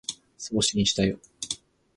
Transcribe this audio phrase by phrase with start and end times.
[0.59, 1.19] 送信したよ